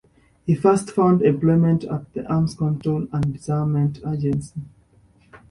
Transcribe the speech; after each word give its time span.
He 0.47 0.55
first 0.55 0.89
found 0.89 1.21
employment 1.21 1.83
at 1.83 2.11
the 2.15 2.25
Arms 2.25 2.55
Control 2.55 3.07
and 3.13 3.31
Disarmament 3.33 3.99
Agency. 4.03 4.61